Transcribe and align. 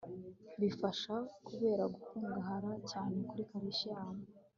bibafasha 0.59 1.15
kubera 1.47 1.83
gukungahara 1.93 2.71
cyane 2.89 3.17
kuri 3.29 3.43
calcium 3.49 4.09